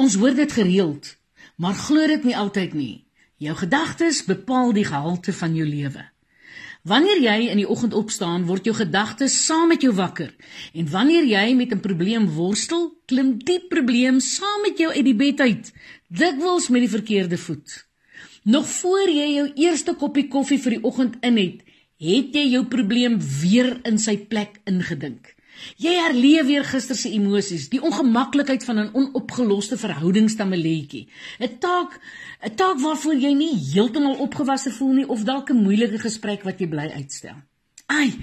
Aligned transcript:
Ons 0.00 0.14
hoor 0.16 0.32
dit 0.32 0.52
gereeld, 0.52 1.10
maar 1.60 1.76
glo 1.76 2.06
dit 2.08 2.22
nie 2.24 2.36
altyd 2.36 2.72
nie. 2.72 3.04
Jou 3.36 3.52
gedagtes 3.58 4.22
bepaal 4.24 4.72
die 4.72 4.86
gehalte 4.88 5.32
van 5.36 5.56
jou 5.56 5.66
lewe. 5.68 6.06
Wanneer 6.88 7.18
jy 7.20 7.50
in 7.52 7.58
die 7.60 7.68
oggend 7.68 7.92
opstaan, 7.98 8.46
word 8.48 8.64
jou 8.64 8.72
gedagtes 8.78 9.34
saam 9.44 9.68
met 9.68 9.84
jou 9.84 9.92
wakker. 9.98 10.30
En 10.72 10.88
wanneer 10.88 11.26
jy 11.28 11.54
met 11.54 11.74
'n 11.74 11.84
probleem 11.84 12.30
worstel, 12.36 12.86
klim 13.04 13.36
die 13.44 13.60
probleem 13.68 14.20
saam 14.20 14.62
met 14.64 14.78
jou 14.78 14.88
uit 14.88 15.04
die 15.04 15.14
bed 15.14 15.40
uit, 15.40 15.72
dikwels 16.08 16.68
met 16.68 16.80
die 16.80 16.94
verkeerde 16.96 17.38
voet. 17.38 17.86
Nog 18.44 18.68
voor 18.68 19.08
jy 19.08 19.28
jou 19.34 19.52
eerste 19.54 19.94
koppie 19.94 20.28
koffie 20.28 20.58
vir 20.58 20.70
die 20.70 20.84
oggend 20.84 21.16
in 21.20 21.36
het, 21.36 21.60
het 21.98 22.34
jy 22.34 22.46
jou 22.48 22.64
probleem 22.64 23.20
weer 23.40 23.80
in 23.84 23.98
sy 23.98 24.16
plek 24.16 24.60
ingedink. 24.64 25.36
Jy 25.76 25.94
herleef 25.96 26.46
weer 26.46 26.64
gister 26.64 26.96
se 26.96 27.10
emosies, 27.12 27.68
die 27.68 27.82
ongemaklikheid 27.82 28.64
van 28.64 28.78
'n 28.78 28.90
onopgeloste 28.92 29.76
verhoudingsstammeletjie. 29.76 31.08
'n 31.40 31.58
Taak, 31.58 32.00
'n 32.42 32.54
taak 32.54 32.78
waarvoor 32.80 33.14
jy 33.14 33.32
nie 33.32 33.54
heeltemal 33.72 34.16
opgewasse 34.16 34.70
voel 34.70 34.92
nie 34.92 35.08
of 35.08 35.24
dalk 35.24 35.50
'n 35.50 35.62
moeilike 35.62 35.98
gesprek 35.98 36.42
wat 36.42 36.58
jy 36.60 36.68
bly 36.68 36.88
uitstel. 36.94 37.36
Ai, 37.86 38.18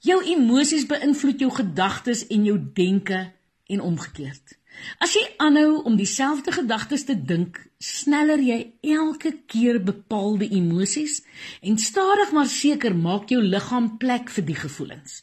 jou 0.00 0.22
emosies 0.24 0.86
beïnvloed 0.86 1.38
jou 1.40 1.50
gedagtes 1.50 2.26
en 2.26 2.44
jou 2.44 2.58
denke 2.74 3.32
en 3.66 3.80
omgekeerd. 3.80 4.56
As 4.98 5.14
jy 5.16 5.22
aanhou 5.42 5.82
om 5.88 5.96
dieselfde 5.96 6.52
gedagtes 6.52 7.04
te 7.08 7.16
dink, 7.16 7.58
sneller 7.78 8.40
jy 8.40 8.58
elke 8.80 9.32
keer 9.46 9.78
bepaalde 9.82 10.48
emosies 10.48 11.22
en 11.60 11.78
stadig 11.78 12.32
maar 12.32 12.50
seker 12.50 12.96
maak 12.96 13.32
jou 13.32 13.40
liggaam 13.42 13.96
plek 13.98 14.30
vir 14.30 14.44
die 14.44 14.58
gevoelens. 14.64 15.22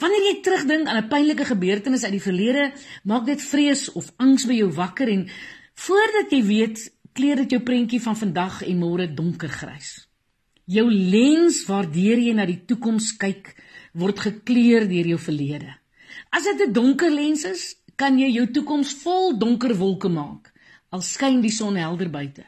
Wanneer 0.00 0.26
jy 0.26 0.36
terugdink 0.44 0.88
aan 0.88 1.02
'n 1.02 1.08
pynlike 1.08 1.44
gebeurtenis 1.44 2.04
uit 2.04 2.12
die 2.12 2.26
verlede, 2.28 2.72
maak 3.04 3.26
dit 3.26 3.42
vrees 3.42 3.92
of 3.92 4.12
angs 4.16 4.46
by 4.46 4.54
jou 4.54 4.70
wakker 4.72 5.08
en 5.08 5.28
voordat 5.74 6.30
jy 6.30 6.42
weet, 6.42 6.92
kleur 7.12 7.36
dit 7.36 7.50
jou 7.50 7.60
prentjie 7.60 8.00
van 8.00 8.16
vandag 8.16 8.62
en 8.62 8.78
môre 8.78 9.14
donkergrys. 9.14 10.08
Jou 10.66 10.90
lens 10.90 11.64
waardeur 11.66 12.18
jy 12.18 12.32
na 12.32 12.46
die 12.46 12.62
toekoms 12.66 13.16
kyk, 13.16 13.54
word 13.92 14.18
gekleur 14.18 14.88
deur 14.88 15.06
jou 15.06 15.18
verlede. 15.18 15.76
As 16.30 16.44
dit 16.44 16.68
'n 16.68 16.72
donker 16.72 17.10
lens 17.10 17.44
is, 17.44 17.76
kan 17.96 18.18
jy 18.18 18.30
jou 18.30 18.46
toekoms 18.46 18.94
vol 19.02 19.38
donker 19.38 19.76
wolke 19.76 20.08
maak 20.08 20.52
al 20.90 21.02
skyn 21.06 21.40
die 21.42 21.54
son 21.54 21.78
helder 21.78 22.10
buite. 22.10 22.44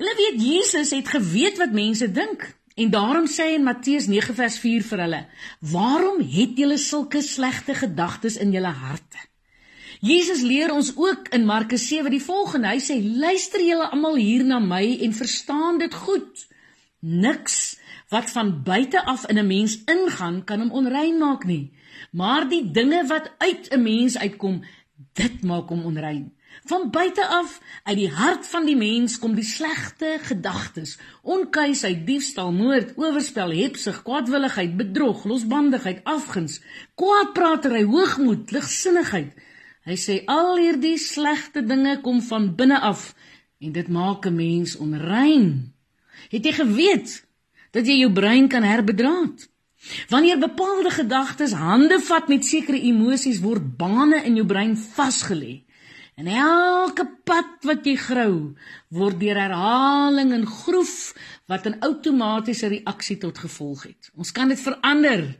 Jy 0.00 0.14
weet 0.18 0.42
Jesus 0.42 0.92
het 0.96 1.10
geweet 1.12 1.60
wat 1.60 1.74
mense 1.76 2.08
dink. 2.10 2.46
En 2.74 2.90
daarom 2.90 3.26
sê 3.30 3.46
hy 3.46 3.58
in 3.58 3.66
Matteus 3.66 4.08
9 4.10 4.34
vers 4.34 4.56
4 4.58 4.82
vir 4.82 5.00
hulle: 5.04 5.20
"Waarom 5.60 6.18
het 6.20 6.58
julle 6.58 6.78
sulke 6.78 7.22
slegte 7.22 7.74
gedagtes 7.74 8.36
in 8.36 8.50
julle 8.50 8.72
harte?" 8.74 9.20
Jesus 10.00 10.42
leer 10.42 10.72
ons 10.72 10.90
ook 10.96 11.28
in 11.28 11.46
Markus 11.46 11.86
7 11.88 12.10
die 12.10 12.22
volgende. 12.22 12.68
Hy 12.68 12.80
sê: 12.82 12.96
"Luister 13.00 13.62
julle 13.62 13.86
almal 13.90 14.16
hier 14.16 14.44
na 14.44 14.58
my 14.58 14.98
en 15.00 15.14
verstaan 15.14 15.78
dit 15.78 15.94
goed. 15.94 16.46
Niks 17.00 17.78
wat 18.08 18.30
van 18.30 18.62
buite 18.62 19.04
af 19.04 19.26
in 19.26 19.38
'n 19.38 19.46
mens 19.46 19.78
ingaan 19.84 20.44
kan 20.44 20.60
hom 20.60 20.70
onrein 20.70 21.18
maak 21.18 21.44
nie, 21.44 21.72
maar 22.10 22.48
die 22.48 22.70
dinge 22.70 23.06
wat 23.06 23.30
uit 23.38 23.70
'n 23.70 23.82
mens 23.82 24.18
uitkom, 24.18 24.64
dit 25.12 25.42
maak 25.42 25.68
hom 25.68 25.84
onrein." 25.84 26.32
Van 26.64 26.90
buite 26.90 27.26
af, 27.26 27.60
uit 27.82 27.96
die 27.96 28.10
hart 28.10 28.46
van 28.46 28.64
die 28.64 28.76
mens 28.76 29.18
kom 29.18 29.34
die 29.34 29.44
slegte 29.44 30.18
gedagtes: 30.22 30.98
onkuisheid, 31.22 32.06
diefstal, 32.06 32.52
moord, 32.52 32.94
oorspel, 32.96 33.52
hebsug, 33.52 34.02
kwaadwilligheid, 34.02 34.76
bedrog, 34.76 35.24
losbandigheid, 35.24 36.00
afguns, 36.04 36.60
kwaadpratery, 36.94 37.84
hoogmoed, 37.84 38.50
ligsinnigheid. 38.54 39.34
Hy 39.84 39.96
sê 40.00 40.22
al 40.30 40.54
hierdie 40.56 40.96
slegte 40.98 41.60
dinge 41.60 41.98
kom 42.00 42.22
van 42.24 42.54
binne 42.56 42.78
af 42.80 43.10
en 43.60 43.72
dit 43.72 43.88
maak 43.88 44.26
'n 44.26 44.34
mens 44.34 44.76
onrein. 44.76 45.72
Het 46.30 46.44
jy 46.44 46.52
geweet 46.52 47.24
dat 47.70 47.86
jy 47.86 47.98
jou 47.98 48.12
brein 48.12 48.48
kan 48.48 48.62
herbedraad? 48.62 49.48
Wanneer 50.08 50.38
bepaalde 50.38 50.90
gedagtes 50.90 51.52
hande 51.52 52.00
vat 52.00 52.28
met 52.28 52.44
sekere 52.44 52.80
emosies 52.80 53.40
word 53.40 53.76
bane 53.76 54.24
in 54.24 54.34
jou 54.36 54.46
brein 54.46 54.76
vasgelê. 54.76 55.63
En 56.14 56.26
elke 56.30 57.06
pad 57.26 57.64
wat 57.66 57.86
jy 57.86 57.96
grou, 57.98 58.54
word 58.94 59.18
deur 59.18 59.38
herhaling 59.40 60.30
en 60.36 60.46
groef 60.46 61.14
wat 61.50 61.66
'n 61.66 61.80
outomatiese 61.82 62.70
reaksie 62.70 63.18
tot 63.18 63.38
gevolg 63.38 63.82
het. 63.82 64.10
Ons 64.14 64.32
kan 64.32 64.48
dit 64.48 64.60
verander. 64.60 65.38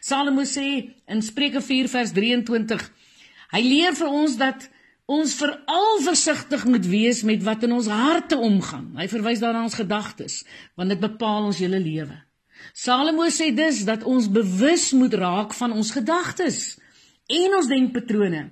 Salomo 0.00 0.42
sê 0.42 0.94
in 1.06 1.22
Spreuke 1.22 1.62
4 1.62 1.88
vers 1.88 2.12
23, 2.12 2.90
hy 3.50 3.60
leer 3.62 3.94
vir 3.94 4.08
ons 4.08 4.36
dat 4.36 4.68
ons 5.06 5.34
veral 5.34 6.00
versigtig 6.02 6.64
moet 6.64 6.86
wees 6.86 7.22
met 7.22 7.42
wat 7.42 7.62
in 7.62 7.72
ons 7.72 7.86
harte 7.86 8.36
omgaan. 8.36 8.96
Hy 8.96 9.08
verwys 9.08 9.38
daarna 9.38 9.62
ons 9.62 9.74
gedagtes, 9.74 10.44
want 10.74 10.88
dit 10.88 11.00
bepaal 11.00 11.44
ons 11.44 11.58
hele 11.58 11.78
lewe. 11.78 12.18
Salomo 12.72 13.28
sê 13.30 13.54
dus 13.54 13.84
dat 13.84 14.02
ons 14.02 14.30
bewus 14.30 14.92
moet 14.92 15.14
raak 15.14 15.54
van 15.54 15.72
ons 15.72 15.90
gedagtes 15.90 16.78
en 17.26 17.56
ons 17.58 17.68
denkpatrone 17.70 18.42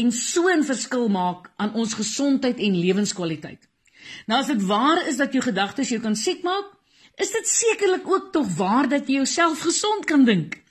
en 0.00 0.12
so 0.12 0.48
'n 0.48 0.64
verskil 0.64 1.08
maak 1.08 1.50
aan 1.56 1.74
ons 1.74 1.94
gesondheid 1.94 2.58
en 2.58 2.80
lewenskwaliteit. 2.80 3.68
Nou 4.26 4.40
as 4.40 4.46
dit 4.46 4.62
waar 4.62 5.06
is 5.06 5.16
dat 5.16 5.32
jou 5.32 5.42
gedagtes 5.42 5.88
jou 5.88 6.00
kan 6.00 6.16
siek 6.16 6.42
maak, 6.42 6.64
is 7.16 7.30
dit 7.30 7.46
sekerlik 7.46 8.08
ook 8.08 8.32
tog 8.32 8.48
waar 8.56 8.88
dat 8.88 9.08
jy 9.08 9.14
jouself 9.14 9.60
gesond 9.60 10.04
kan 10.04 10.24
dink. 10.24 10.62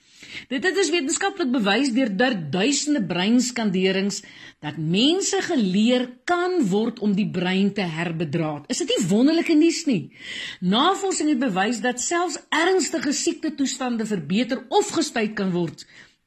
Dit 0.48 0.64
het 0.64 0.76
is 0.76 0.90
wetenskaplik 0.90 1.50
bewys 1.52 1.92
deur 1.92 2.10
duisende 2.50 3.02
breinskanderings 3.04 4.22
dat 4.60 4.76
mense 4.76 5.40
geleer 5.42 6.08
kan 6.24 6.66
word 6.68 6.98
om 7.04 7.14
die 7.14 7.28
brein 7.30 7.72
te 7.72 7.84
herbedraad. 7.84 8.64
Is 8.72 8.78
dit 8.78 8.88
nie 8.88 9.08
wonderlike 9.08 9.54
nuus 9.54 9.84
nie? 9.84 10.12
Navorsing 10.60 11.28
het 11.28 11.38
bewys 11.38 11.80
dat 11.80 12.00
selfs 12.00 12.40
ernstige 12.48 13.12
siekte 13.12 13.54
toestande 13.54 14.06
verbeter 14.06 14.64
of 14.68 14.88
gestuit 14.88 15.34
kan 15.34 15.52
word 15.52 15.84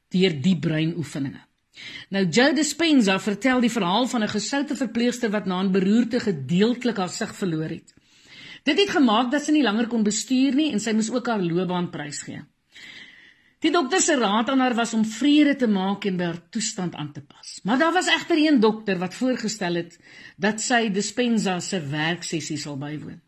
deur 0.08 0.40
die 0.42 0.56
breinoefeninge. 0.58 1.42
Nou 2.08 2.24
Joe 2.32 2.54
Dispenza 2.56 3.18
vertel 3.20 3.60
die 3.60 3.72
verhaal 3.72 4.06
van 4.08 4.22
'n 4.22 4.28
gesoute 4.28 4.76
verpleegster 4.76 5.30
wat 5.30 5.46
na 5.46 5.60
'n 5.62 5.72
beroerte 5.72 6.20
gedeeltelik 6.20 6.96
haar 6.96 7.08
sig 7.08 7.36
verloor 7.36 7.68
het. 7.68 7.94
Dit 8.64 8.78
het 8.78 8.90
gemaak 8.90 9.30
dat 9.30 9.44
sy 9.44 9.52
nie 9.52 9.62
langer 9.62 9.86
kon 9.86 10.02
bestuur 10.02 10.54
nie 10.54 10.72
en 10.72 10.80
sy 10.80 10.92
moes 10.92 11.10
ook 11.10 11.26
haar 11.26 11.42
loopbaan 11.42 11.90
prysgee. 11.90 12.42
Die 13.64 13.70
dokter 13.72 14.00
se 14.00 14.16
raad 14.16 14.48
aan 14.48 14.60
haar 14.60 14.74
was 14.74 14.94
om 14.94 15.04
vrede 15.04 15.56
te 15.56 15.66
maak 15.66 16.04
en 16.04 16.16
by 16.16 16.24
haar 16.24 16.42
toestand 16.50 16.94
aan 16.94 17.12
te 17.12 17.20
pas. 17.20 17.60
Maar 17.64 17.78
daar 17.78 17.92
was 17.92 18.06
egter 18.06 18.36
een 18.36 18.60
dokter 18.60 18.98
wat 18.98 19.14
voorgestel 19.14 19.74
het 19.74 19.98
dat 20.36 20.60
sy 20.60 20.88
Dispenza 20.88 21.60
se 21.60 21.80
werksessie 21.80 22.58
sal 22.58 22.76
bywoon. 22.76 23.20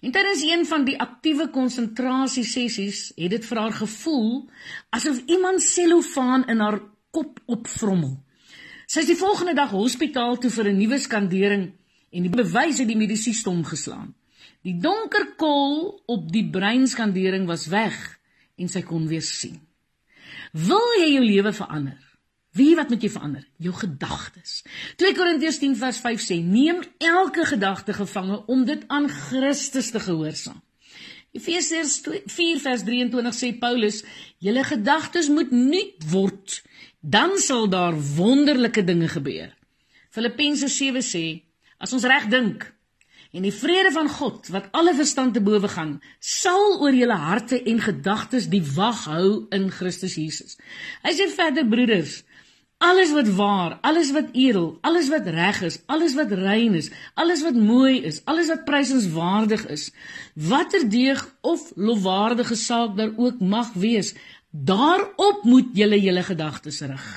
En 0.00 0.12
tydens 0.12 0.42
een 0.42 0.66
van 0.66 0.84
die 0.84 0.98
aktiewe 1.00 1.48
konsentrasie 1.50 2.44
sessies 2.44 3.12
het 3.16 3.30
dit 3.30 3.44
vir 3.44 3.58
haar 3.58 3.72
gevoel 3.72 4.48
asof 4.94 5.20
iemand 5.26 5.62
selofaan 5.62 6.46
in 6.48 6.60
haar 6.62 6.80
kop 7.10 7.40
opvrommel. 7.46 8.18
Sy 8.86 9.02
is 9.04 9.10
die 9.10 9.18
volgende 9.20 9.54
dag 9.54 9.70
hospitaal 9.70 10.38
toe 10.38 10.50
vir 10.50 10.70
'n 10.70 10.78
nuwe 10.78 10.98
skandering 10.98 11.72
en 12.10 12.22
die 12.22 12.32
bewys 12.32 12.78
het 12.78 12.88
die 12.88 12.96
medisy 12.96 13.32
stom 13.32 13.64
geslaan. 13.64 14.14
Die 14.62 14.78
donker 14.80 15.34
kol 15.36 16.02
op 16.06 16.32
die 16.32 16.50
breinskandering 16.50 17.46
was 17.46 17.66
weg 17.66 18.18
en 18.56 18.68
sy 18.68 18.82
kon 18.82 19.06
weer 19.06 19.22
sien. 19.22 19.60
Wil 20.52 20.94
jy 20.98 21.12
jou 21.12 21.24
lewe 21.24 21.52
verander? 21.52 22.07
Wie 22.56 22.74
wat 22.76 22.88
moet 22.88 23.02
jy 23.02 23.10
verander? 23.12 23.44
Jou 23.56 23.74
gedagtes. 23.74 24.62
2 24.96 25.14
Korintiërs 25.14 25.58
10 25.58 25.76
vers 25.76 25.98
5 26.00 26.20
sê: 26.20 26.38
"Neem 26.42 26.80
elke 26.98 27.44
gedagte 27.44 27.92
gevange 27.92 28.44
om 28.46 28.64
dit 28.64 28.84
aan 28.86 29.08
Christus 29.08 29.90
te 29.90 30.00
gehoorsaam." 30.00 30.62
Efesiërs 31.36 32.00
4 32.26 32.60
vers 32.60 32.82
23 32.84 33.34
sê 33.34 33.52
Paulus: 33.58 34.04
"Julle 34.38 34.64
gedagtes 34.64 35.28
moet 35.28 35.50
nuut 35.50 36.10
word, 36.10 36.62
dan 37.00 37.36
sal 37.38 37.68
daar 37.68 37.94
wonderlike 38.16 38.84
dinge 38.84 39.08
gebeur." 39.08 39.54
Filippense 40.10 40.68
7 40.68 41.02
sê: 41.02 41.42
"As 41.78 41.92
ons 41.92 42.04
reg 42.04 42.28
dink 42.28 42.74
en 43.32 43.42
die 43.42 43.52
vrede 43.52 43.92
van 43.92 44.08
God 44.08 44.48
wat 44.48 44.68
alle 44.72 44.94
verstand 44.94 45.34
te 45.34 45.40
bowe 45.40 45.68
gaan, 45.68 46.00
sal 46.18 46.80
oor 46.80 46.94
julle 46.96 47.16
harte 47.16 47.62
en 47.62 47.80
gedagtes 47.80 48.48
die 48.48 48.62
wag 48.74 49.04
hou 49.04 49.46
in 49.50 49.70
Christus 49.70 50.14
Jesus." 50.14 50.56
Hy 51.02 51.12
sê 51.12 51.28
verder 51.28 51.68
broeders, 51.68 52.24
Alles 52.78 53.10
wat 53.10 53.28
waar, 53.34 53.78
alles 53.82 54.12
wat 54.14 54.28
edel, 54.38 54.78
alles 54.86 55.08
wat 55.10 55.26
reg 55.26 55.62
is, 55.66 55.80
alles 55.90 56.14
wat 56.14 56.30
rein 56.30 56.76
is, 56.78 56.90
alles 57.18 57.42
wat 57.42 57.56
mooi 57.58 58.04
is, 58.06 58.20
alles 58.30 58.46
wat 58.52 58.64
prysenswaardig 58.68 59.64
is, 59.66 59.88
watter 60.34 60.84
deeg 60.90 61.24
of 61.42 61.72
lofwaardige 61.74 62.54
saak 62.54 62.94
daar 62.96 63.10
ook 63.16 63.40
mag 63.40 63.72
wees, 63.74 64.12
daarop 64.50 65.42
moet 65.42 65.74
julle 65.74 65.98
julle 66.00 66.22
gedagtes 66.22 66.80
rig. 66.86 67.08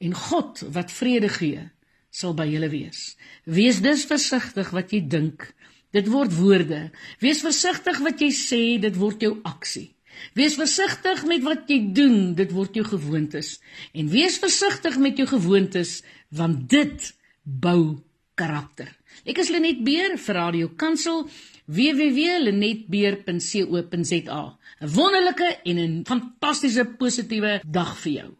En 0.00 0.16
God 0.16 0.64
wat 0.72 0.92
vrede 0.92 1.28
gee, 1.28 1.68
sal 2.08 2.32
by 2.36 2.48
julle 2.48 2.72
wees. 2.72 3.16
Wees 3.44 3.82
dus 3.84 4.06
versigtig 4.08 4.72
wat 4.72 4.96
jy 4.96 5.02
dink. 5.04 5.44
Dit 5.92 6.08
word 6.08 6.32
woorde. 6.40 6.86
Wees 7.20 7.44
versigtig 7.44 8.00
wat 8.04 8.24
jy 8.24 8.32
sê, 8.32 8.62
dit 8.80 8.96
word 8.96 9.20
jou 9.20 9.36
aksie. 9.44 9.90
Wees 10.34 10.58
versigtig 10.58 11.24
met 11.24 11.42
wat 11.42 11.70
jy 11.70 11.92
doen, 11.92 12.34
dit 12.34 12.52
word 12.52 12.74
jou 12.74 12.86
gewoontes. 12.86 13.60
En 13.92 14.08
wees 14.08 14.38
versigtig 14.38 14.98
met 14.98 15.16
jou 15.16 15.28
gewoontes, 15.28 16.02
want 16.28 16.70
dit 16.70 17.14
bou 17.42 17.98
karakter. 18.34 18.96
Ek 19.24 19.38
is 19.40 19.50
Lenet 19.50 19.84
Beer 19.84 20.18
vir 20.20 20.34
Radio 20.36 20.68
Kansel 20.76 21.28
www.lenetbeer.co.za. 21.66 24.58
'n 24.80 24.92
Wonderlike 24.92 25.58
en 25.64 25.78
'n 25.78 26.04
fantastiese 26.04 26.84
positiewe 26.84 27.60
dag 27.64 27.98
vir 27.98 28.12
jou. 28.12 28.36